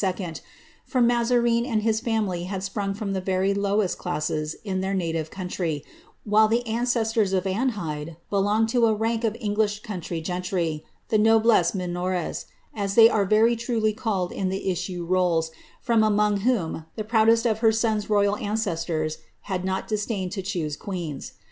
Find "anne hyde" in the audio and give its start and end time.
7.45-8.17